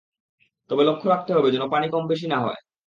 তবে 0.69 0.83
লক্ষ্য 0.83 1.07
রাখতে 1.09 1.31
হবে 1.33 1.49
যেন 1.51 1.63
পানি 1.69 1.87
কম-বেশি 1.89 2.25
না 2.27 2.37
হয়। 2.39 2.59